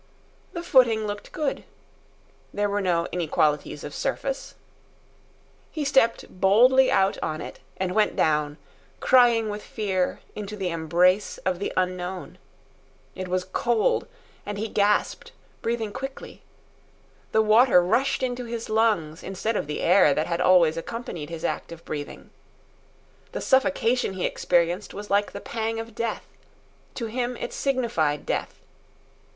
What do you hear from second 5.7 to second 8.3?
stepped boldly out on it; and went